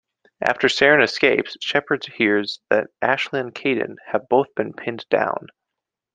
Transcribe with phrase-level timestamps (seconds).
[0.43, 5.45] After Saren escapes, Shepard hears that Ashley and Kaidan have both been pinned down.